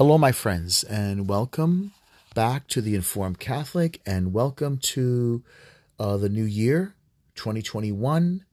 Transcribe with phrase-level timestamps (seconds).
[0.00, 1.92] Hello, my friends, and welcome
[2.34, 5.44] back to the Informed Catholic, and welcome to
[5.98, 6.94] uh, the new year,
[7.34, 8.46] 2021.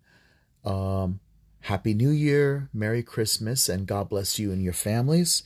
[0.65, 1.21] Um,
[1.61, 5.43] Happy New Year, Merry Christmas, and God bless you and your families.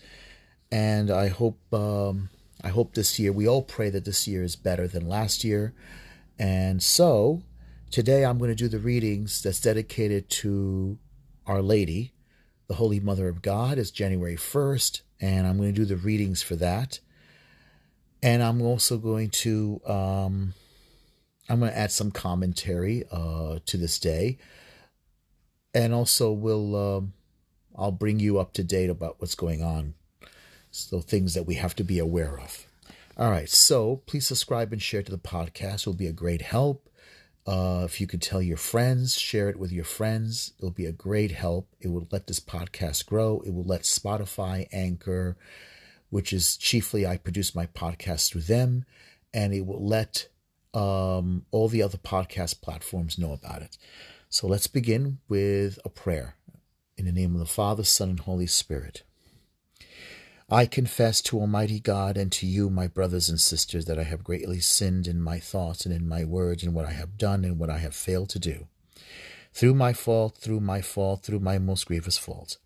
[0.72, 2.31] And I hope, um,
[2.63, 5.71] I hope this year we all pray that this year is better than last year.
[6.39, 7.43] And so,
[7.91, 10.97] today I'm going to do the readings that's dedicated to
[11.45, 12.13] Our Lady,
[12.68, 13.77] the Holy Mother of God.
[13.77, 17.00] It's January 1st and I'm going to do the readings for that.
[18.24, 20.54] And I'm also going to um,
[21.50, 24.38] I'm going to add some commentary uh, to this day,
[25.74, 27.02] and also we'll uh,
[27.76, 29.96] I'll bring you up to date about what's going on,
[30.70, 32.66] so things that we have to be aware of.
[33.17, 35.81] All right, so please subscribe and share to the podcast.
[35.81, 36.88] It will be a great help.
[37.47, 40.91] Uh, if you could tell your friends, share it with your friends, it'll be a
[40.91, 41.67] great help.
[41.80, 43.41] It will let this podcast grow.
[43.45, 45.38] It will let Spotify, Anchor,
[46.09, 48.86] which is chiefly I produce my podcast through them,
[49.33, 50.28] and it will let
[50.73, 53.78] um, all the other podcast platforms know about it.
[54.30, 56.36] So let's begin with a prayer.
[56.98, 59.03] In the name of the Father, Son, and Holy Spirit.
[60.54, 64.22] I confess to Almighty God and to you, my brothers and sisters, that I have
[64.22, 67.58] greatly sinned in my thoughts and in my words, and what I have done and
[67.58, 68.68] what I have failed to do.
[69.54, 72.58] Through my fault, through my fault, through my most grievous fault.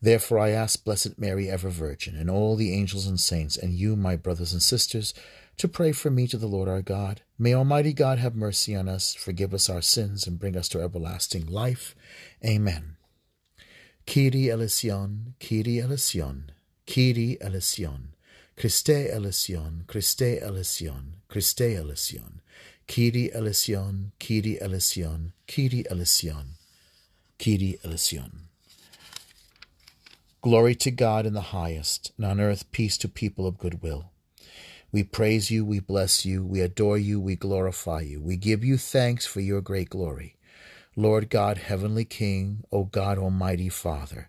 [0.00, 3.96] Therefore I ask Blessed Mary, ever Virgin, and all the angels and saints, and you,
[3.96, 5.12] my brothers and sisters,
[5.58, 7.20] to pray for me to the Lord our God.
[7.38, 10.80] May Almighty God have mercy on us, forgive us our sins, and bring us to
[10.80, 11.94] everlasting life.
[12.42, 12.96] Amen.
[14.06, 16.50] Kyrie eleison, Kyrie eleison.
[16.86, 18.14] Kyrie eleison,
[18.56, 22.40] Christe eleison, Christe eleison, Christe eleison,
[22.86, 26.44] Kyrie eleison, Kyrie eleison, Kyrie eleison,
[27.38, 28.48] Kyrie eleison.
[30.42, 34.10] Glory to God in the highest, and on earth peace to people of good will.
[34.92, 38.20] We praise you, we bless you, we adore you, we glorify you.
[38.20, 40.36] We give you thanks for your great glory.
[40.94, 44.28] Lord God, Heavenly King, O God, Almighty Father,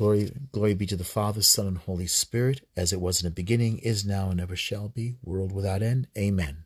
[0.00, 3.30] Glory, glory be to the Father, Son, and Holy Spirit, as it was in the
[3.30, 6.06] beginning, is now, and ever shall be, world without end.
[6.16, 6.64] Amen.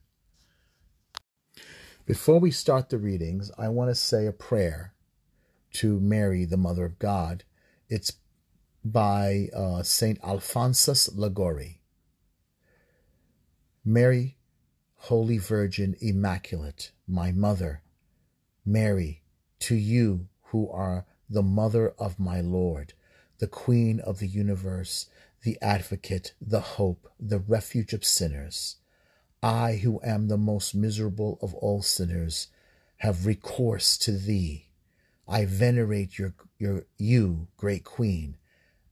[2.06, 4.95] Before we start the readings, I want to say a prayer
[5.72, 7.43] to Mary, the Mother of God.
[7.89, 8.12] It's
[8.84, 11.81] by uh, Saint Alphonsus Liguori.
[13.84, 14.37] Mary,
[14.95, 17.83] Holy Virgin Immaculate, my Mother,
[18.65, 19.25] Mary,
[19.59, 22.95] to you who are the Mother of my Lord,
[23.44, 25.05] the Queen of the universe,
[25.43, 28.77] the Advocate, the Hope, the Refuge of sinners.
[29.43, 32.47] I, who am the most miserable of all sinners,
[33.00, 34.69] have recourse to thee.
[35.28, 38.38] I venerate your, your, you, great Queen,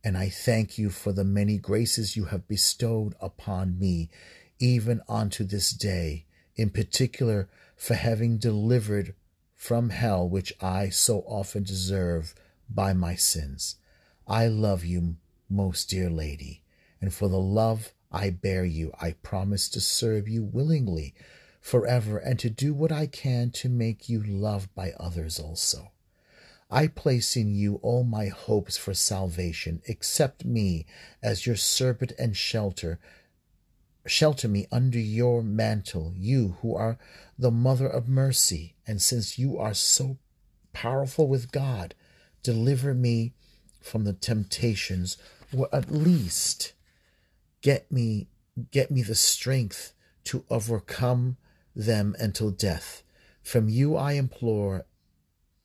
[0.05, 4.11] and I thank you for the many graces you have bestowed upon me,
[4.59, 6.27] even unto this day,
[6.57, 9.15] in particular for having delivered
[9.55, 12.35] from hell which I so often deserve
[12.69, 13.77] by my sins.
[14.27, 15.17] I love you,
[15.49, 16.63] most dear lady,
[17.01, 21.15] and for the love I bear you, I promise to serve you willingly
[21.61, 25.93] forever and to do what I can to make you loved by others also.
[26.71, 29.83] I place in you all my hopes for salvation.
[29.89, 30.87] Accept me
[31.23, 32.99] as your servant and shelter.
[34.07, 36.99] Shelter me under your mantle, you who are
[37.39, 38.75] the mother of mercy.
[38.87, 40.17] And since you are so
[40.73, 41.95] powerful with God,
[42.43, 43.35] deliver me
[43.85, 45.17] from the temptations,
[45.57, 46.73] or at least
[47.61, 48.29] get me
[48.71, 49.93] get me the strength
[50.25, 51.37] to overcome
[51.75, 53.03] them until death.
[53.43, 54.85] From you I implore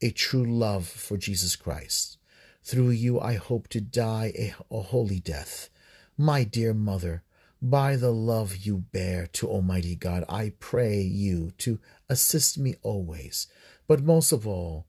[0.00, 2.18] a true love for Jesus Christ.
[2.62, 5.68] Through you I hope to die a, a holy death.
[6.16, 7.22] My dear mother,
[7.60, 13.46] by the love you bear to Almighty God, I pray you to assist me always,
[13.86, 14.86] but most of all,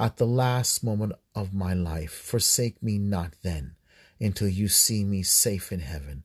[0.00, 3.74] at the last moment of my life, forsake me not then,
[4.18, 6.24] until you see me safe in heaven,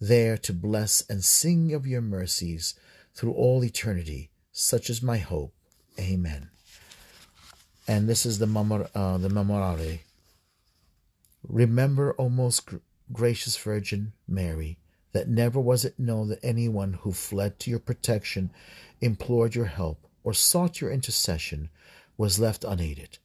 [0.00, 2.74] there to bless and sing of your mercies
[3.14, 4.30] through all eternity.
[4.50, 5.54] Such is my hope.
[6.00, 6.50] Amen.
[7.86, 10.00] And this is the, memor- uh, the memorare.
[11.46, 12.70] Remember, O most
[13.12, 14.78] gracious Virgin Mary,
[15.12, 18.50] that never was it known that anyone who fled to your protection,
[19.00, 21.68] implored your help, or sought your intercession
[22.16, 23.18] was left unaided.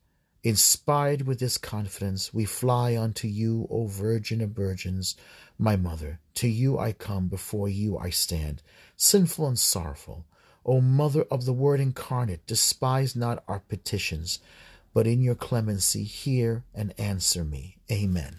[0.43, 5.15] Inspired with this confidence, we fly unto you, O Virgin of Virgins,
[5.57, 6.19] my Mother.
[6.35, 8.61] To you I come, before you I stand,
[8.95, 10.25] sinful and sorrowful.
[10.65, 14.39] O Mother of the Word incarnate, despise not our petitions,
[14.93, 17.77] but in your clemency hear and answer me.
[17.91, 18.37] Amen.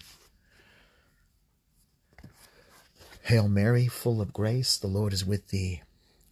[3.25, 5.83] Hail Mary, full of grace, the Lord is with thee.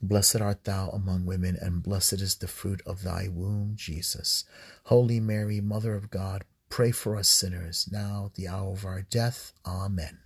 [0.02, 4.44] Blessed art thou among women, and blessed is the fruit of thy womb, Jesus.
[4.84, 9.52] Holy Mary, Mother of God, pray for us sinners, now the hour of our death.
[9.64, 10.18] Amen.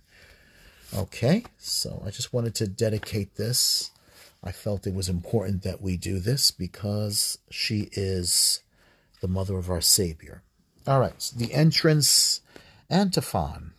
[0.93, 3.91] Okay, so I just wanted to dedicate this.
[4.43, 8.61] I felt it was important that we do this because she is
[9.21, 10.43] the mother of our Savior.
[10.85, 12.41] All right, so the entrance
[12.89, 13.73] antiphon.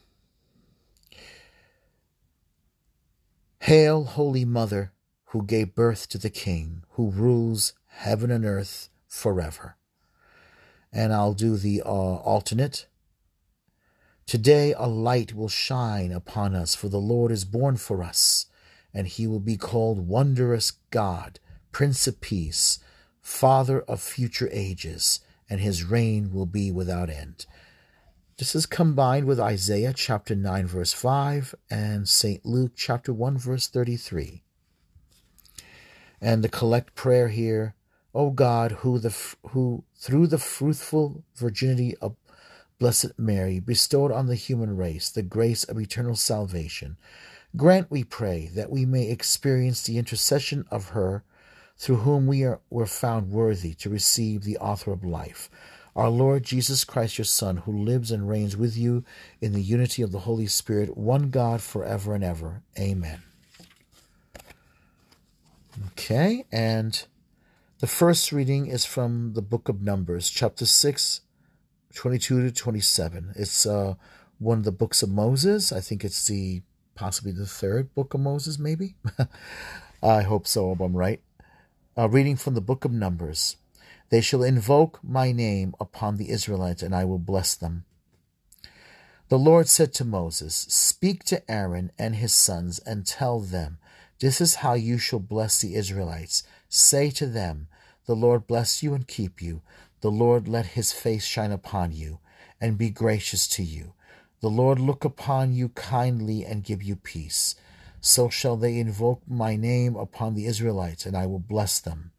[3.60, 4.92] Hail, Holy Mother,
[5.32, 9.76] who gave birth to the King, who rules heaven and earth forever.
[10.92, 12.86] And I'll do the uh, alternate.
[14.26, 18.44] Today a light will shine upon us, for the Lord is born for us,
[18.92, 21.40] and he will be called Wondrous God,
[21.72, 22.78] Prince of Peace,
[23.22, 27.46] Father of future ages, and his reign will be without end.
[28.36, 32.44] This is combined with Isaiah chapter 9, verse 5, and St.
[32.44, 34.42] Luke chapter 1, verse 33.
[36.22, 37.74] And the collect prayer here,
[38.14, 39.12] O God, who, the,
[39.48, 42.14] who through the fruitful virginity of
[42.78, 46.96] Blessed Mary, bestowed on the human race the grace of eternal salvation,
[47.56, 51.24] grant, we pray, that we may experience the intercession of her
[51.76, 55.50] through whom we are, were found worthy to receive the author of life,
[55.96, 59.04] our Lord Jesus Christ, your Son, who lives and reigns with you
[59.40, 62.62] in the unity of the Holy Spirit, one God forever and ever.
[62.78, 63.22] Amen.
[65.80, 67.06] Okay, and
[67.78, 71.22] the first reading is from the book of Numbers, chapter 6,
[71.94, 73.32] 22 to 27.
[73.36, 73.94] It's uh,
[74.38, 75.72] one of the books of Moses.
[75.72, 76.60] I think it's the
[76.94, 78.96] possibly the third book of Moses, maybe.
[80.02, 81.22] I hope so, if I'm right.
[81.96, 83.56] Uh, reading from the book of Numbers.
[84.10, 87.86] They shall invoke my name upon the Israelites, and I will bless them.
[89.30, 93.78] The Lord said to Moses, Speak to Aaron and his sons, and tell them,
[94.20, 96.42] This is how you shall bless the Israelites.
[96.68, 97.68] Say to them,
[98.06, 99.62] The Lord bless you and keep you.
[100.00, 102.18] The Lord let his face shine upon you
[102.60, 103.94] and be gracious to you.
[104.40, 107.54] The Lord look upon you kindly and give you peace.
[108.00, 112.10] So shall they invoke my name upon the Israelites, and I will bless them.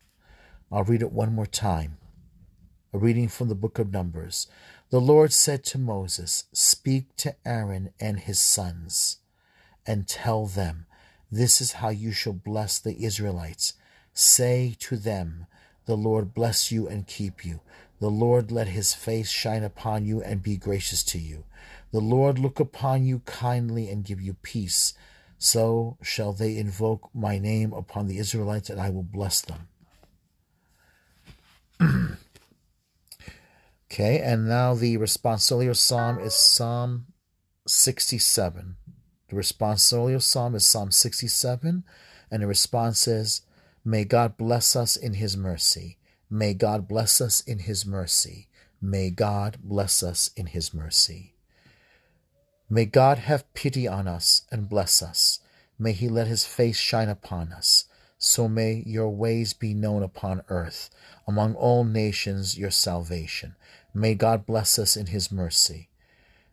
[0.71, 1.97] I'll read it one more time.
[2.93, 4.47] A reading from the book of Numbers.
[4.91, 9.17] The Lord said to Moses, Speak to Aaron and his sons,
[9.85, 10.85] and tell them,
[11.33, 13.73] This is how you shall bless the Israelites.
[14.13, 15.47] Say to them,
[15.87, 17.61] The Lord bless you and keep you.
[17.99, 21.45] The Lord let his face shine upon you and be gracious to you.
[21.91, 24.93] The Lord look upon you kindly and give you peace.
[25.39, 29.67] So shall they invoke my name upon the Israelites, and I will bless them.
[33.91, 37.07] okay, and now the responsorial psalm is Psalm
[37.65, 38.75] 67.
[39.33, 41.83] The responsorial psalm is Psalm 67,
[42.29, 43.41] and the response is,
[43.83, 45.97] May God bless us in his mercy.
[46.29, 48.47] May God bless us in his mercy.
[48.79, 51.33] May God bless us in his mercy.
[52.69, 55.39] May God have pity on us and bless us.
[55.79, 57.85] May he let his face shine upon us.
[58.19, 60.91] So may your ways be known upon earth,
[61.27, 63.55] among all nations your salvation.
[63.95, 65.89] May God bless us in his mercy.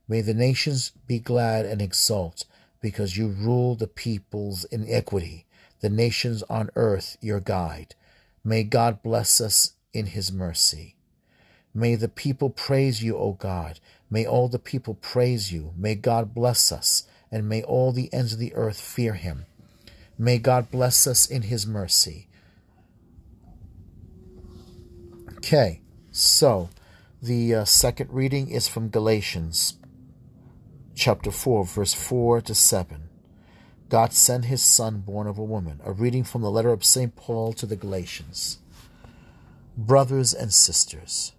[0.08, 2.46] May the nations be glad and exult,
[2.80, 5.46] because you rule the peoples in equity,
[5.80, 7.94] the nations on earth your guide.
[8.42, 10.96] May God bless us in his mercy.
[11.74, 13.80] May the people praise you, O God.
[14.10, 15.72] May all the people praise you.
[15.76, 19.46] May God bless us, and may all the ends of the earth fear him.
[20.18, 22.28] May God bless us in his mercy.
[25.36, 26.70] Okay, so
[27.22, 29.74] the uh, second reading is from Galatians
[31.00, 33.08] chapter 4, verse 4 to 7.
[33.88, 35.80] God sent his Son, born of a woman.
[35.82, 37.16] A reading from the letter of St.
[37.16, 38.58] Paul to the Galatians.
[39.78, 41.32] Brothers and sisters,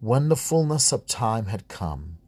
[0.00, 2.18] when the fullness of time had come,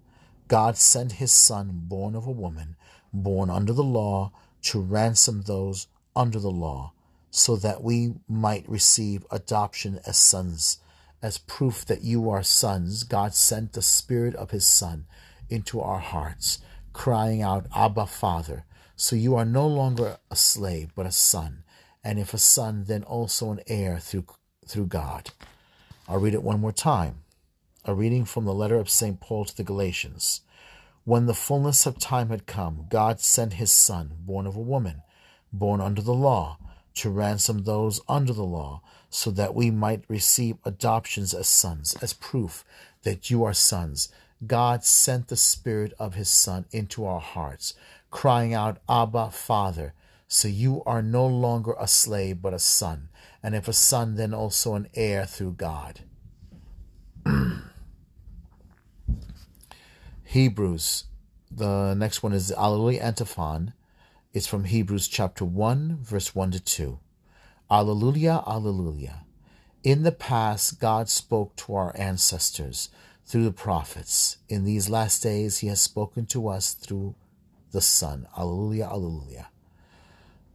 [0.48, 2.76] God sent his Son, born of a woman,
[3.12, 6.94] born under the law, to ransom those under the law,
[7.30, 10.78] so that we might receive adoption as sons.
[11.20, 15.04] As proof that you are sons, God sent the Spirit of his Son
[15.52, 16.58] into our hearts
[16.92, 18.64] crying out, Abba, Father.
[18.96, 21.64] So you are no longer a slave, but a son,
[22.04, 24.26] and if a son, then also an heir through,
[24.66, 25.30] through God.
[26.08, 27.22] I'll read it one more time.
[27.84, 29.20] A reading from the letter of St.
[29.20, 30.42] Paul to the Galatians.
[31.04, 35.02] When the fullness of time had come, God sent his Son, born of a woman,
[35.52, 36.58] born under the law,
[36.94, 42.12] to ransom those under the law, so that we might receive adoptions as sons, as
[42.12, 42.64] proof
[43.02, 44.10] that you are sons.
[44.46, 47.74] God sent the Spirit of his Son into our hearts,
[48.10, 49.94] crying out, Abba, Father.
[50.26, 53.10] So you are no longer a slave, but a son,
[53.42, 56.00] and if a son, then also an heir through God.
[60.24, 61.04] Hebrews.
[61.50, 63.74] The next one is the Alleluia antiphon.
[64.32, 66.98] It's from Hebrews chapter 1, verse 1 to 2.
[67.70, 69.26] Alleluia, Alleluia.
[69.84, 72.88] In the past, God spoke to our ancestors
[73.26, 74.38] through the prophets.
[74.48, 77.14] In these last days, He has spoken to us through
[77.70, 78.26] the Son.
[78.36, 79.48] Alleluia, Alleluia.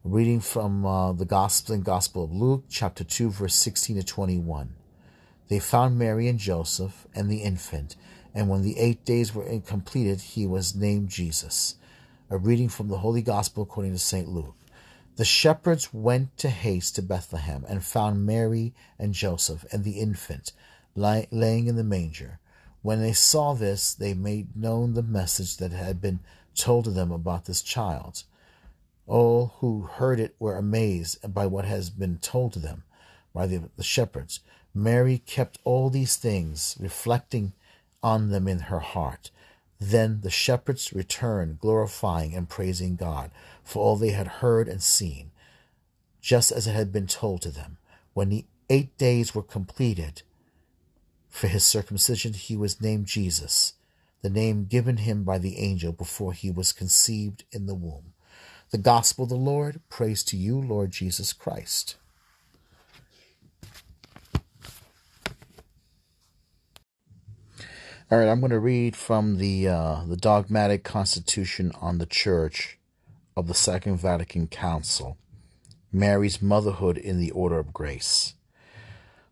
[0.03, 4.75] Reading from uh, the Gospel and Gospel of Luke, chapter 2, verse 16 to 21.
[5.49, 7.95] They found Mary and Joseph and the infant,
[8.33, 11.75] and when the eight days were completed, he was named Jesus.
[12.29, 14.27] A reading from the Holy Gospel according to St.
[14.27, 14.55] Luke.
[15.15, 20.51] The shepherds went to haste to Bethlehem and found Mary and Joseph and the infant
[20.95, 22.39] laying in the manger.
[22.81, 26.19] When they saw this, they made known the message that had been
[26.55, 28.23] told to them about this child.
[29.05, 32.83] All who heard it were amazed by what has been told to them
[33.33, 34.41] by the, the shepherds.
[34.73, 37.53] Mary kept all these things, reflecting
[38.03, 39.31] on them in her heart.
[39.79, 43.31] Then the shepherds returned, glorifying and praising God
[43.63, 45.31] for all they had heard and seen,
[46.21, 47.77] just as it had been told to them.
[48.13, 50.23] When the eight days were completed
[51.37, 53.73] for his circumcision, he was named Jesus,
[54.23, 58.13] the name given him by the angel before he was conceived in the womb.
[58.71, 61.97] The gospel of the Lord, praise to you, Lord Jesus Christ.
[68.09, 72.79] All right, I'm going to read from the uh, the dogmatic constitution on the Church
[73.35, 75.17] of the Second Vatican Council,
[75.91, 78.33] Mary's motherhood in the order of grace.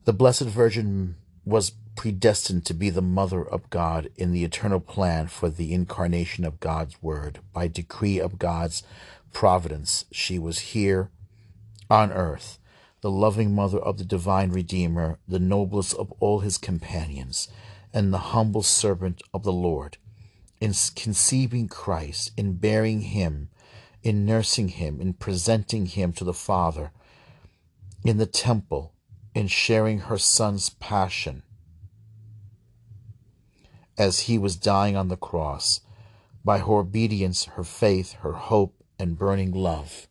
[0.04, 5.28] The Blessed Virgin was predestined to be the mother of God in the eternal plan
[5.28, 7.40] for the incarnation of God's Word.
[7.54, 8.84] By decree of God's
[9.34, 11.10] providence, she was here
[11.90, 12.60] on earth,
[13.02, 17.48] the loving mother of the divine Redeemer, the noblest of all his companions
[17.94, 19.98] and the humble servant of the Lord,
[20.60, 23.50] in conceiving Christ, in bearing him,
[24.04, 26.92] in nursing him, in presenting him to the Father,
[28.04, 28.92] in the temple,
[29.34, 31.44] in sharing her Son's passion
[33.98, 35.82] as he was dying on the cross,
[36.44, 40.08] by her obedience, her faith, her hope, and burning love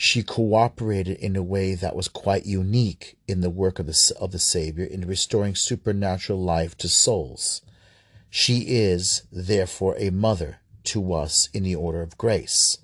[0.00, 4.30] she cooperated in a way that was quite unique in the work of the, of
[4.30, 7.62] the Savior in restoring supernatural life to souls.
[8.30, 12.78] She is, therefore, a mother to us in the order of grace.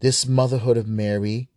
[0.00, 1.50] This motherhood of Mary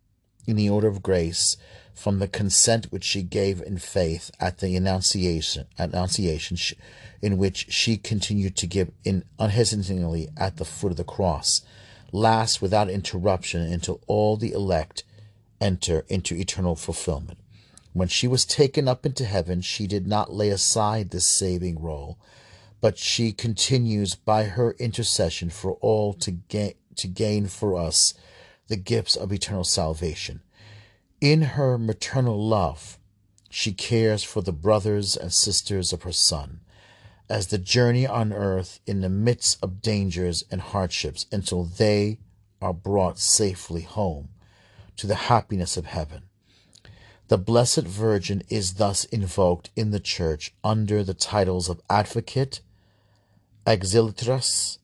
[0.46, 1.56] in the order of grace,
[2.00, 6.56] from the consent which she gave in faith at the Annunciation, Annunciation
[7.20, 11.60] in which she continued to give in unhesitatingly at the foot of the cross,
[12.10, 15.04] lasts without interruption until all the elect
[15.60, 17.38] enter into eternal fulfillment.
[17.92, 22.18] When she was taken up into heaven, she did not lay aside this saving role,
[22.80, 28.14] but she continues by her intercession for all to to gain for us
[28.68, 30.40] the gifts of eternal salvation.
[31.20, 32.98] In her maternal love,
[33.50, 36.60] she cares for the brothers and sisters of her Son
[37.28, 42.20] as the journey on earth in the midst of dangers and hardships until they
[42.62, 44.30] are brought safely home
[44.96, 46.22] to the happiness of heaven.
[47.28, 52.62] The Blessed Virgin is thus invoked in the Church under the titles of Advocate,
[53.66, 54.78] Auxiliatrix,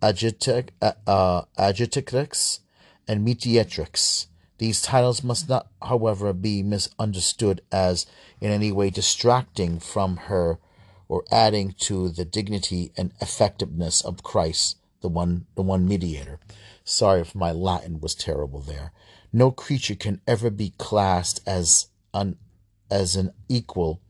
[0.00, 0.70] Agitatrix,
[1.06, 2.60] uh, Agitatrix,
[3.06, 4.26] and Mediatrix.
[4.58, 8.06] These titles must not, however, be misunderstood as
[8.40, 10.58] in any way distracting from her
[11.08, 16.40] or adding to the dignity and effectiveness of Christ, the one, the one mediator.
[16.84, 18.92] Sorry if my Latin was terrible there.
[19.32, 22.36] No creature can ever be classed as an,
[22.90, 24.00] as an equal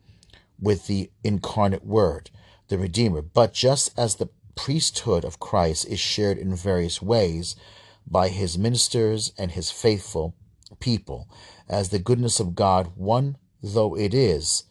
[0.61, 2.31] with the incarnate Word,
[2.69, 3.23] the Redeemer.
[3.23, 7.57] But just as the priesthood of Christ is shared in various ways
[8.07, 10.35] by his ministers and his faithful
[10.81, 11.29] people,
[11.69, 14.65] as the goodness of God, one though it is,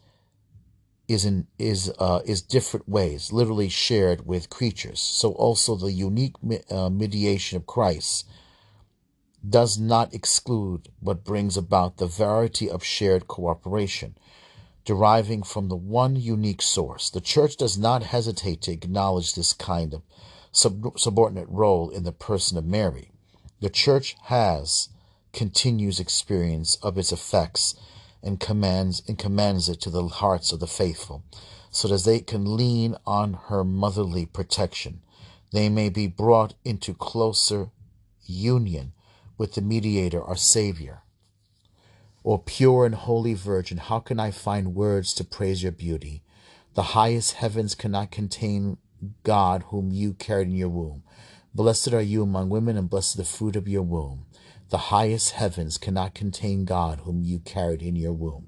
[1.08, 5.00] is in is uh, is different ways, literally shared with creatures.
[5.00, 6.34] So also the unique
[6.70, 8.28] uh, mediation of Christ
[9.48, 14.16] does not exclude but brings about the variety of shared cooperation
[14.84, 17.10] deriving from the one unique source.
[17.10, 20.02] The church does not hesitate to acknowledge this kind of
[20.52, 23.10] sub- subordinate role in the person of Mary.
[23.60, 24.90] The church has
[25.32, 27.74] continues experience of its effects
[28.22, 31.24] and commands and commands it to the hearts of the faithful,
[31.70, 35.00] so that they can lean on her motherly protection.
[35.52, 37.70] They may be brought into closer
[38.24, 38.92] union
[39.38, 41.02] with the mediator, our Savior.
[42.24, 46.22] O pure and holy Virgin, how can I find words to praise your beauty?
[46.74, 48.78] The highest heavens cannot contain
[49.22, 51.04] God whom you carried in your womb.
[51.56, 54.26] Blessed are you among women, and blessed the fruit of your womb.
[54.68, 58.46] The highest heavens cannot contain God whom you carried in your womb.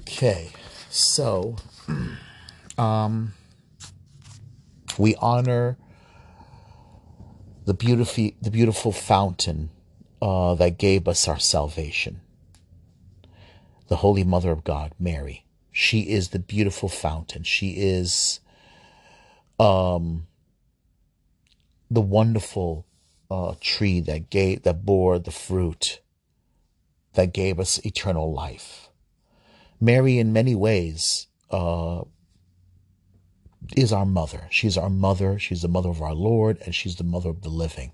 [0.00, 0.50] Okay,
[0.90, 1.56] so
[2.78, 3.32] um,
[4.98, 5.78] we honor
[7.64, 9.70] the beautiful, the beautiful fountain
[10.20, 12.20] uh, that gave us our salvation,
[13.88, 15.46] the Holy Mother of God, Mary.
[15.72, 17.44] She is the beautiful fountain.
[17.44, 18.40] She is
[19.58, 20.26] um,
[21.94, 22.86] the wonderful
[23.30, 26.00] uh, tree that gave that bore the fruit
[27.14, 28.88] that gave us eternal life.
[29.80, 32.02] Mary, in many ways, uh,
[33.76, 34.46] is our mother.
[34.50, 35.38] She's our mother.
[35.38, 37.92] She's the mother of our Lord, and she's the mother of the living.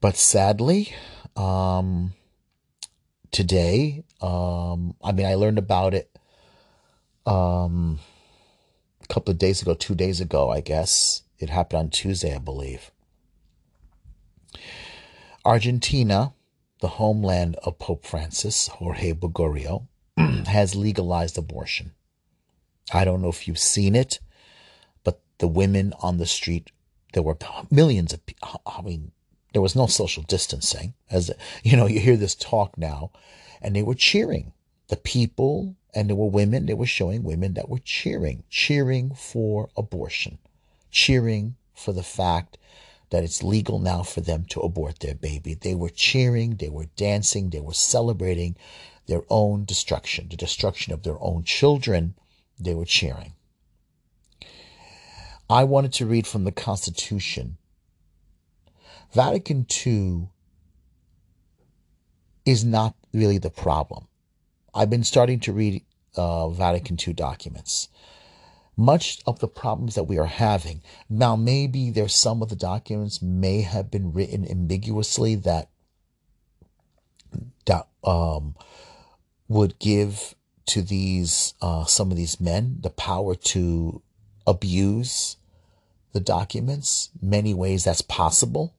[0.00, 0.94] But sadly,
[1.36, 2.14] um,
[3.30, 6.10] today, um, I mean, I learned about it
[7.26, 7.98] um,
[9.02, 11.22] a couple of days ago, two days ago, I guess.
[11.40, 12.90] It happened on Tuesday, I believe.
[15.44, 16.34] Argentina,
[16.80, 19.86] the homeland of Pope Francis, Jorge Bergoglio,
[20.46, 21.92] has legalized abortion.
[22.92, 24.20] I don't know if you've seen it,
[25.02, 26.70] but the women on the street,
[27.14, 27.38] there were
[27.70, 28.60] millions of, people.
[28.66, 29.12] I mean,
[29.54, 30.92] there was no social distancing.
[31.10, 31.30] As
[31.62, 33.12] you know, you hear this talk now,
[33.62, 34.52] and they were cheering.
[34.88, 39.70] The people, and there were women, they were showing women that were cheering, cheering for
[39.76, 40.38] abortion,
[40.90, 42.58] cheering for the fact
[43.10, 45.54] that it's legal now for them to abort their baby.
[45.54, 48.56] They were cheering, they were dancing, they were celebrating
[49.06, 52.14] their own destruction, the destruction of their own children.
[52.58, 53.34] They were cheering.
[55.48, 57.56] I wanted to read from the Constitution
[59.12, 60.28] Vatican II
[62.46, 64.06] is not really the problem.
[64.72, 65.84] I've been starting to read
[66.16, 67.88] uh, Vatican II documents.
[68.80, 73.20] Much of the problems that we are having now, maybe there's some of the documents
[73.20, 75.68] may have been written ambiguously that
[77.66, 78.54] that um,
[79.48, 84.00] would give to these uh, some of these men the power to
[84.46, 85.36] abuse
[86.14, 87.10] the documents.
[87.20, 88.74] Many ways that's possible.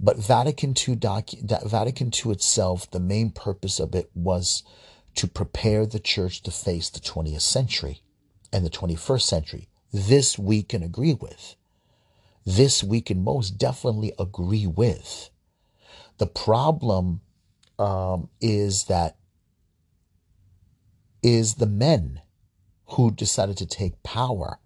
[0.00, 4.64] But Vatican II, docu- Vatican II itself, the main purpose of it was
[5.14, 8.02] to prepare the church to face the 20th century
[8.52, 9.68] and the 21st century.
[9.92, 11.56] This we can agree with.
[12.44, 15.30] This we can most definitely agree with.
[16.18, 17.20] The problem
[17.78, 19.16] um, is that
[21.22, 22.20] is the men
[22.86, 24.58] who decided to take power.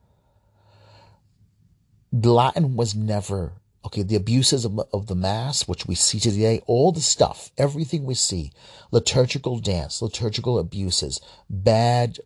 [2.13, 3.55] Latin was never
[3.87, 8.05] Okay, the abuses of, of the Mass, which we see today, all the stuff, everything
[8.05, 8.51] we see,
[8.91, 11.21] liturgical dance, liturgical abuses,
[11.51, 12.19] bad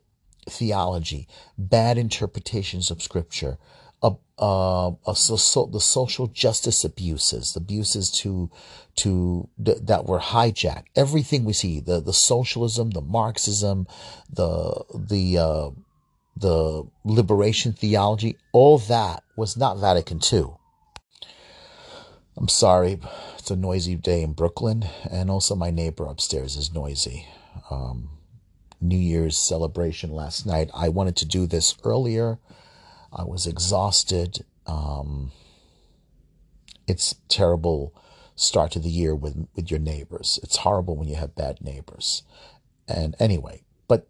[0.51, 3.59] theology, bad interpretations of Scripture,
[4.03, 8.51] uh, uh, uh, so, so, the social justice abuses, abuses to
[8.95, 10.85] to th- that were hijacked.
[10.95, 13.89] Everything we see, the the socialism, the Marxism,
[14.33, 15.71] the the uh,
[16.37, 20.45] the liberation theology, all that was not Vatican II.
[22.37, 23.01] I'm sorry,
[23.37, 27.27] it's a noisy day in Brooklyn, and also my neighbor upstairs is noisy.
[27.69, 28.18] Um,
[28.81, 30.71] New Year's celebration last night.
[30.75, 32.39] I wanted to do this earlier.
[33.13, 34.45] I was exhausted.
[34.67, 35.33] Um,
[36.87, 37.95] it's terrible
[38.35, 40.39] start to the year with with your neighbors.
[40.43, 42.23] It's horrible when you have bad neighbors.
[42.87, 44.09] And anyway, but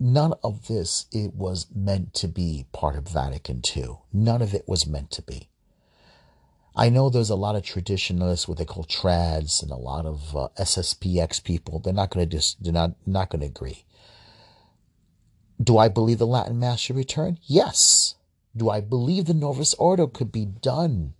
[0.00, 3.98] none of this it was meant to be part of Vatican II.
[4.12, 5.48] None of it was meant to be.
[6.74, 10.36] I know there's a lot of traditionalists, what they call trads, and a lot of
[10.36, 11.78] uh, SSPX people.
[11.78, 13.84] They're not going to just, they're not, not going to agree.
[15.62, 17.38] Do I believe the Latin Mass should return?
[17.44, 18.14] Yes.
[18.56, 21.14] Do I believe the Novus Ordo could be done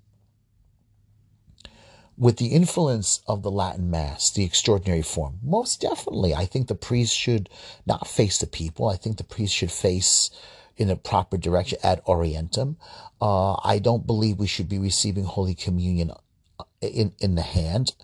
[2.16, 6.74] with the influence of the Latin Mass, the extraordinary form, most definitely, I think the
[6.74, 7.48] priest should
[7.86, 8.88] not face the people.
[8.88, 10.30] I think the priest should face
[10.76, 12.76] in a proper direction ad orientem.
[13.20, 16.10] Uh, I don't believe we should be receiving Holy Communion
[16.58, 17.94] uh, in, in the hand.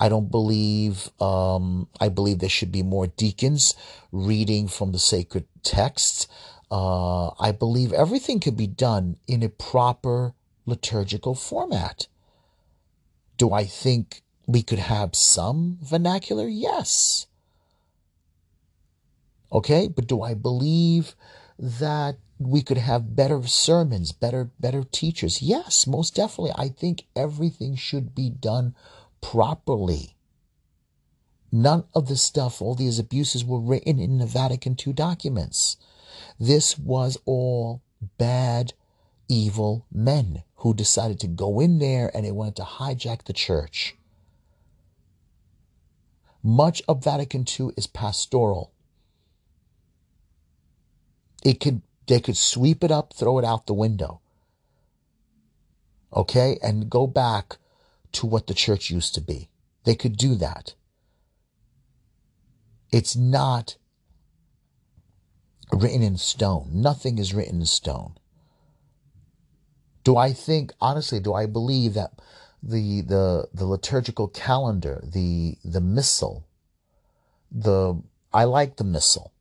[0.00, 3.74] I don't believe, um, I believe there should be more deacons
[4.10, 6.26] reading from the sacred texts.
[6.70, 10.34] Uh, I believe everything could be done in a proper
[10.66, 12.08] liturgical format.
[13.36, 16.48] Do I think we could have some vernacular?
[16.48, 17.26] Yes.
[19.52, 21.14] Okay, but do I believe
[21.62, 25.40] that we could have better sermons, better better teachers?
[25.40, 26.52] Yes, most definitely.
[26.56, 28.74] I think everything should be done
[29.20, 30.16] properly.
[31.52, 35.76] None of the stuff, all these abuses were written in the Vatican II documents.
[36.40, 37.82] This was all
[38.18, 38.72] bad,
[39.28, 43.94] evil men who decided to go in there and they wanted to hijack the church.
[46.42, 48.72] Much of Vatican II is pastoral.
[51.42, 54.20] It could they could sweep it up, throw it out the window.
[56.14, 56.58] Okay?
[56.62, 57.58] And go back
[58.12, 59.48] to what the church used to be.
[59.84, 60.74] They could do that.
[62.90, 63.76] It's not
[65.72, 66.68] written in stone.
[66.72, 68.14] Nothing is written in stone.
[70.04, 71.20] Do I think honestly?
[71.20, 72.12] Do I believe that
[72.62, 76.46] the the the liturgical calendar, the the missal,
[77.50, 78.02] the
[78.32, 79.31] I like the missal.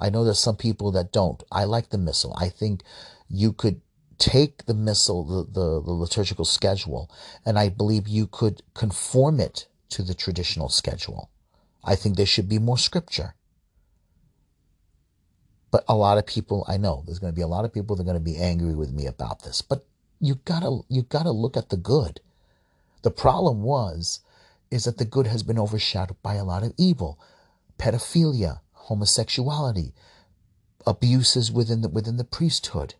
[0.00, 1.42] I know there's some people that don't.
[1.50, 2.36] I like the missal.
[2.38, 2.82] I think
[3.28, 3.80] you could
[4.18, 7.10] take the missal, the, the, the liturgical schedule,
[7.44, 11.30] and I believe you could conform it to the traditional schedule.
[11.84, 13.34] I think there should be more scripture.
[15.70, 17.96] But a lot of people, I know there's going to be a lot of people
[17.96, 19.62] that are going to be angry with me about this.
[19.62, 19.84] But
[20.20, 22.20] you gotta you gotta look at the good.
[23.02, 24.20] The problem was
[24.70, 27.18] is that the good has been overshadowed by a lot of evil,
[27.78, 29.92] pedophilia, homosexuality,
[30.86, 32.94] abuses within the within the priesthood.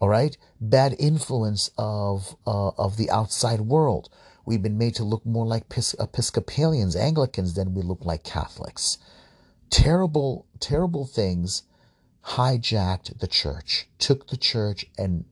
[0.00, 4.10] All right, bad influence of uh, of the outside world.
[4.44, 5.64] We've been made to look more like
[5.98, 8.96] Episcopalians, Anglicans than we look like Catholics.
[9.68, 11.64] Terrible, terrible things
[12.24, 15.26] hijacked the church, took the church and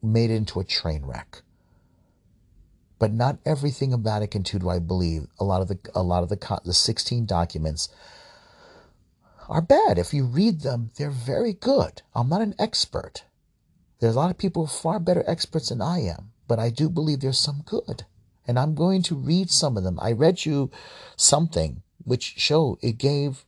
[0.00, 1.42] made it into a train wreck.
[2.98, 5.26] But not everything of Vatican II do I believe.
[5.38, 7.88] A lot of the a lot of the the 16 documents
[9.48, 9.98] are bad.
[9.98, 12.02] If you read them, they're very good.
[12.14, 13.24] I'm not an expert.
[14.00, 17.20] There's a lot of people far better experts than I am, but I do believe
[17.20, 18.04] there's some good.
[18.46, 19.98] And I'm going to read some of them.
[20.00, 20.70] I read you
[21.16, 23.44] something which showed it gave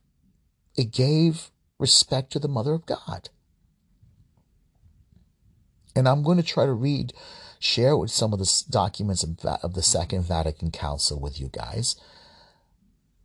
[0.75, 3.29] it gave respect to the mother of God.
[5.95, 7.13] And I'm going to try to read,
[7.59, 11.95] share with some of the documents of the Second Vatican Council with you guys.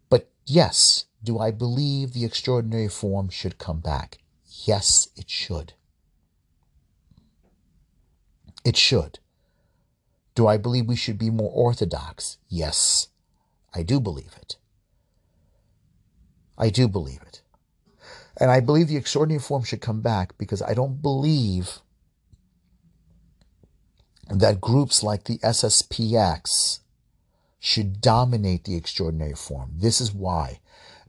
[0.08, 4.18] But yes, do I believe the extraordinary form should come back?
[4.64, 5.72] Yes, it should.
[8.64, 9.18] It should.
[10.34, 12.38] Do I believe we should be more orthodox?
[12.48, 13.08] Yes,
[13.74, 14.56] I do believe it.
[16.56, 17.42] I do believe it.
[18.36, 21.78] And I believe the extraordinary form should come back because I don't believe
[24.28, 26.80] that groups like the SSPX
[27.60, 29.72] should dominate the extraordinary form.
[29.76, 30.60] This is why.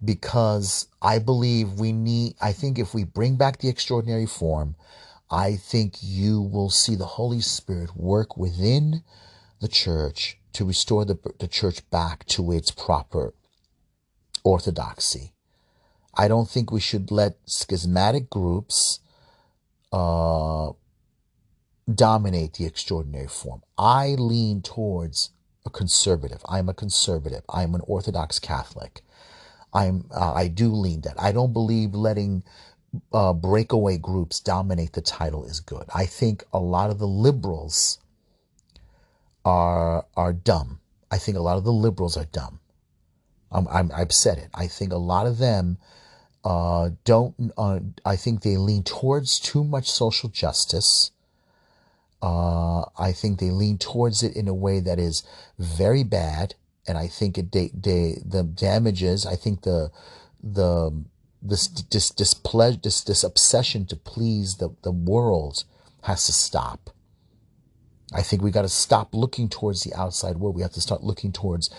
[0.06, 4.76] Because I believe we need, I think if we bring back the extraordinary form,
[5.32, 9.04] I think you will see the Holy Spirit work within
[9.60, 13.34] the church to restore the, the church back to its proper
[14.44, 15.34] orthodoxy.
[16.13, 19.00] I don't think we should let schismatic groups
[19.91, 20.72] uh,
[21.94, 23.63] dominate the extraordinary form.
[23.78, 25.32] I lean towards
[25.65, 26.41] a conservative.
[26.48, 27.41] I'm a conservative.
[27.50, 29.02] I'm an Orthodox Catholic.
[29.76, 31.16] I'm uh, I do lean that.
[31.22, 32.44] I don't believe letting
[33.14, 35.86] uh, breakaway groups dominate the title is good.
[35.94, 38.00] I think a lot of the liberals
[39.44, 40.80] are are dumb.
[41.12, 42.60] I think a lot of the liberals are dumb.
[43.52, 44.50] I'm, I'm I've said it.
[44.54, 45.78] I think a lot of them
[46.44, 47.52] uh, don't.
[47.58, 51.12] Uh, I think they lean towards too much social justice
[52.26, 55.24] uh, I think they lean towards it in a way that is
[55.60, 56.56] very bad,
[56.88, 59.26] and I think it the damages.
[59.26, 59.91] I think the
[60.43, 61.04] the
[61.41, 65.63] this this displeasure this this obsession to please the the world
[66.04, 66.91] has to stop.
[68.13, 70.56] I think we got to stop looking towards the outside world.
[70.56, 71.69] We have to start looking towards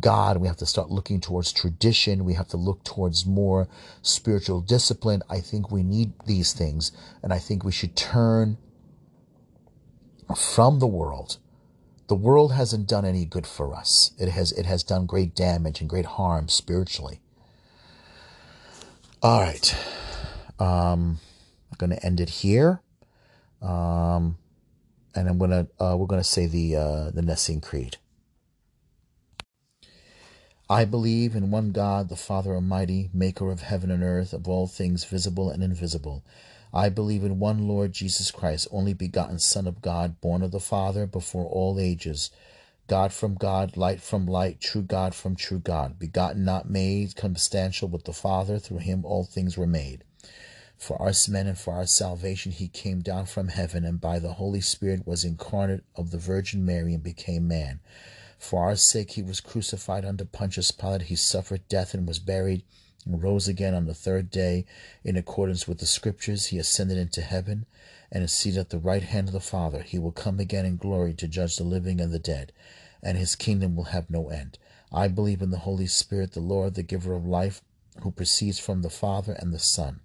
[0.00, 0.38] God.
[0.38, 2.24] We have to start looking towards tradition.
[2.24, 3.68] We have to look towards more
[4.02, 5.22] spiritual discipline.
[5.28, 6.90] I think we need these things.
[7.22, 8.56] And I think we should turn
[10.34, 11.36] from the world
[12.06, 14.12] the world hasn't done any good for us.
[14.18, 17.20] It has it has done great damage and great harm spiritually.
[19.22, 19.74] All right.
[20.58, 21.18] Um,
[21.70, 22.80] I'm going to end it here.
[23.62, 24.36] Um,
[25.14, 27.96] and I'm gonna uh, we're gonna say the uh, the Nicene Creed.
[30.68, 34.66] I believe in one God, the Father Almighty, maker of heaven and earth, of all
[34.66, 36.24] things visible and invisible.
[36.76, 40.58] I believe in one Lord Jesus Christ, only begotten Son of God, born of the
[40.58, 42.32] Father before all ages.
[42.88, 47.86] God from God, light from light, true God from true God, begotten, not made, substantial
[47.86, 50.02] with the Father, through him all things were made.
[50.76, 54.32] For our sin and for our salvation he came down from heaven, and by the
[54.32, 57.78] Holy Spirit was incarnate of the Virgin Mary and became man.
[58.36, 61.02] For our sake he was crucified under Pontius Pilate.
[61.02, 62.64] He suffered death and was buried,
[63.06, 64.64] rose again on the third day.
[65.02, 67.66] In accordance with the Scriptures, he ascended into heaven,
[68.10, 69.82] and is seated at the right hand of the Father.
[69.82, 72.52] He will come again in glory to judge the living and the dead,
[73.02, 74.58] and his kingdom will have no end.
[74.92, 77.62] I believe in the Holy Spirit, the Lord, the giver of life,
[78.02, 80.00] who proceeds from the Father and the Son,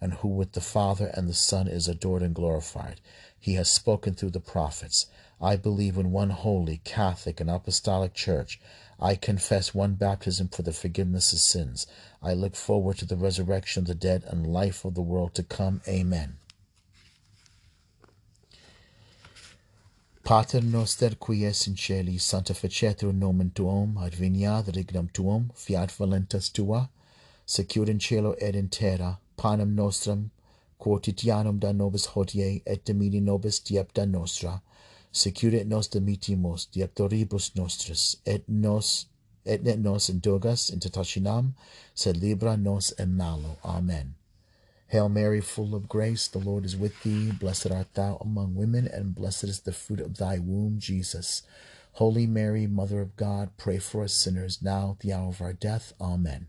[0.00, 3.00] and who with the Father and the Son is adored and glorified.
[3.38, 5.06] He has spoken through the prophets.
[5.40, 8.60] I believe in one holy, Catholic, and Apostolic Church.
[9.00, 11.86] I confess one baptism for the forgiveness of sins.
[12.22, 15.42] I look forward to the resurrection of the dead and life of the world to
[15.42, 15.80] come.
[15.88, 16.36] Amen.
[20.22, 26.90] Pater noster qui es in celi, sanctificetur nomen tuum, adveniat regnum tuum, fiat voluntas tua,
[27.46, 30.30] secur in cielo et in terra, panem nostrum
[30.78, 34.60] quotidianum da nobis hodie, et dimini nobis diepta nostra,
[35.12, 39.06] secure nos dimitimus dieptoribus nostris, et nos
[39.44, 41.54] et ne nos indugas in tentationem,
[41.94, 43.58] sed libra nos in malo.
[43.64, 44.14] Amen.
[44.88, 47.30] Hail Mary, full of grace, the Lord is with thee.
[47.30, 51.42] Blessed art thou among women, and blessed is the fruit of thy womb, Jesus.
[51.92, 55.52] Holy Mary, Mother of God, pray for us sinners, now at the hour of our
[55.52, 55.92] death.
[56.00, 56.48] Amen.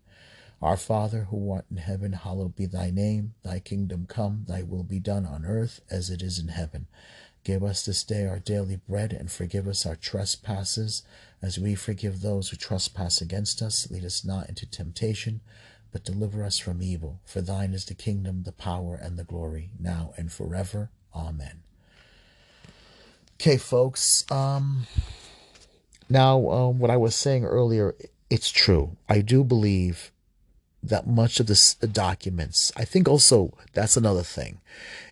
[0.61, 3.33] Our Father, who art in heaven, hallowed be thy name.
[3.43, 6.85] Thy kingdom come, thy will be done on earth as it is in heaven.
[7.43, 11.01] Give us this day our daily bread, and forgive us our trespasses,
[11.41, 13.89] as we forgive those who trespass against us.
[13.89, 15.41] Lead us not into temptation,
[15.91, 17.19] but deliver us from evil.
[17.25, 20.91] For thine is the kingdom, the power, and the glory, now and forever.
[21.15, 21.63] Amen.
[23.41, 24.23] Okay, folks.
[24.29, 24.85] Um,
[26.07, 27.95] now, um, what I was saying earlier,
[28.29, 28.97] it's true.
[29.09, 30.11] I do believe
[30.83, 32.71] that much of this, the documents.
[32.75, 34.61] I think also that's another thing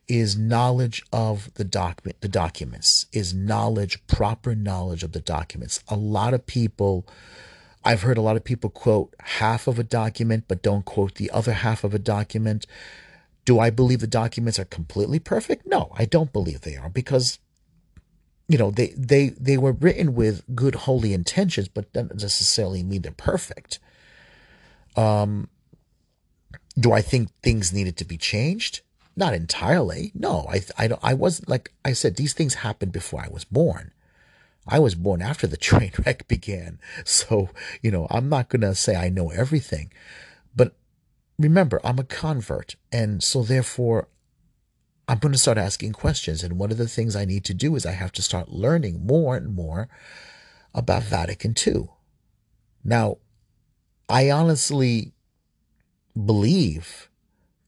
[0.08, 5.84] is knowledge of the document the documents is knowledge proper knowledge of the documents.
[5.88, 7.06] A lot of people
[7.86, 11.32] i've heard a lot of people quote half of a document but don't quote the
[11.32, 12.66] other half of a document.
[13.46, 15.68] Do i believe the documents are completely perfect?
[15.68, 17.38] No i don't believe they are because
[18.48, 23.04] you know they they they were written with good holy intentions but doesn't necessarily mean
[23.04, 23.80] they're perfect.
[24.96, 25.50] Um
[26.80, 28.82] do I think things needed to be changed?
[29.16, 30.12] Not entirely.
[30.16, 33.92] No, I, I, I wasn't like I said, these things happened before I was born.
[34.68, 36.80] I was born after the train wreck began.
[37.04, 37.50] So,
[37.82, 39.92] you know, I'm not going to say I know everything.
[40.56, 40.76] But
[41.38, 42.76] remember, I'm a convert.
[42.92, 44.08] And so, therefore,
[45.08, 46.44] I'm going to start asking questions.
[46.44, 49.06] And one of the things I need to do is I have to start learning
[49.06, 49.90] more and more
[50.74, 51.90] about Vatican II.
[52.84, 53.18] Now,
[54.08, 55.14] I honestly
[56.26, 57.10] believe,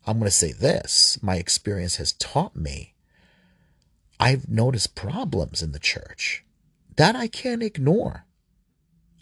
[0.06, 2.94] I'm going to say this my experience has taught me.
[4.20, 6.44] I've noticed problems in the church
[6.96, 8.26] that I can't ignore.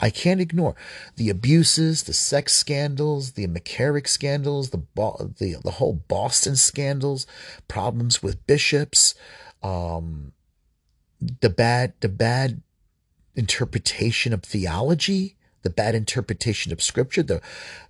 [0.02, 0.74] I can't ignore
[1.16, 7.26] the abuses, the sex scandals, the McCarrick scandals, the the the whole Boston scandals,
[7.68, 9.14] problems with bishops,
[9.62, 10.32] um,
[11.20, 12.62] the bad the bad
[13.34, 17.42] interpretation of theology, the bad interpretation of scripture, the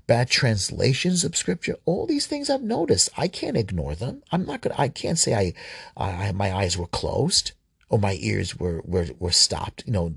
[0.06, 3.10] bad translations of scripture, all these things I've noticed.
[3.16, 4.22] I can't ignore them.
[4.32, 5.54] I'm not gonna I can't say I,
[5.96, 7.52] I my eyes were closed
[7.88, 10.14] or my ears were, were were stopped, you know,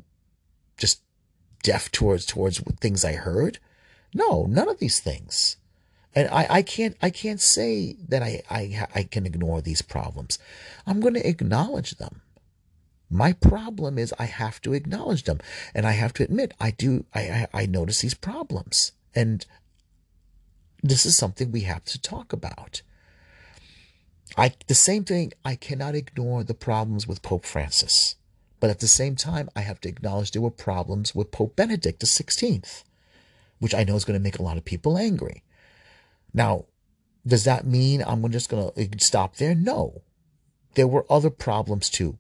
[0.78, 1.02] just
[1.64, 3.60] deaf towards towards things I heard.
[4.14, 5.58] No, none of these things.
[6.16, 10.40] And I, I can't I can't say that I, I I can ignore these problems.
[10.86, 12.23] I'm going to acknowledge them.
[13.14, 15.40] My problem is I have to acknowledge them
[15.74, 19.46] and I have to admit I do I, I, I notice these problems And
[20.82, 22.82] this is something we have to talk about.
[24.38, 28.16] I the same thing I cannot ignore the problems with Pope Francis.
[28.60, 32.02] But at the same time, I have to acknowledge there were problems with Pope Benedict
[32.02, 32.84] XVI,
[33.60, 35.44] which I know is going to make a lot of people angry.
[36.34, 36.66] Now,
[37.28, 39.54] does that mean I'm just going to stop there?
[39.54, 40.04] No.
[40.76, 42.18] There were other problems too.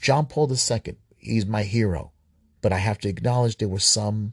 [0.00, 2.12] John Paul II, he's my hero,
[2.62, 4.32] but I have to acknowledge there were some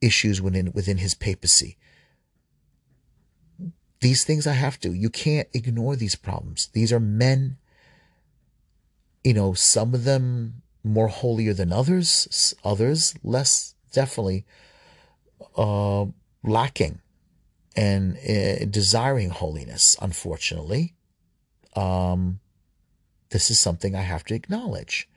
[0.00, 1.76] issues within within his papacy.
[4.00, 4.92] These things I have to.
[4.92, 6.68] You can't ignore these problems.
[6.72, 7.58] These are men,
[9.22, 14.46] you know, some of them more holier than others, others less definitely
[15.56, 16.06] uh,
[16.42, 17.00] lacking
[17.76, 20.94] and uh, desiring holiness, unfortunately.
[21.76, 22.40] Um,
[23.30, 25.08] this is something I have to acknowledge.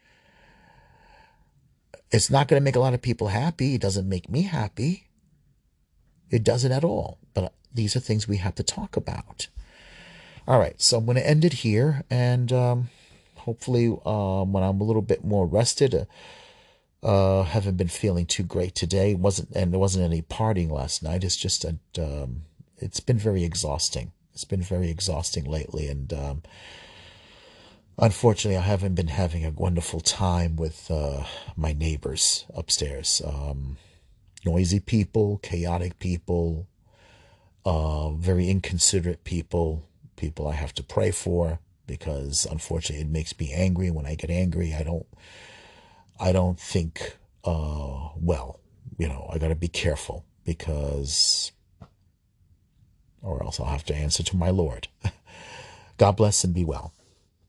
[2.11, 3.75] It's not going to make a lot of people happy.
[3.75, 5.07] It doesn't make me happy.
[6.29, 7.17] It doesn't at all.
[7.33, 9.47] But these are things we have to talk about.
[10.47, 12.89] All right, so I'm going to end it here, and um,
[13.35, 16.05] hopefully, um, when I'm a little bit more rested, uh,
[17.01, 19.15] uh, haven't been feeling too great today.
[19.15, 21.23] wasn't and there wasn't any partying last night.
[21.23, 22.43] It's just that um,
[22.77, 24.11] it's been very exhausting.
[24.33, 26.43] It's been very exhausting lately, and um,
[27.97, 31.23] unfortunately, I haven't been having a wonderful time with uh,
[31.55, 33.21] my neighbors upstairs.
[33.25, 33.77] Um,
[34.45, 36.67] noisy people, chaotic people,
[37.65, 43.51] uh, very inconsiderate people, people I have to pray for because unfortunately it makes me
[43.53, 43.91] angry.
[43.91, 45.05] When I get angry, I don't,
[46.19, 48.59] I don't think uh, well.
[48.97, 51.51] You know, I got to be careful because,
[53.21, 54.87] or else I'll have to answer to my Lord.
[55.97, 56.93] God bless and be well.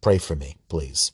[0.04, 1.12] Pray for me, please.